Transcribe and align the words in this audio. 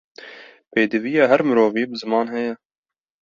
Pêdiviya 0.71 1.23
her 1.31 1.41
mirovî, 1.47 1.83
bi 1.89 1.95
ziman 2.01 2.27
heye 2.33 2.53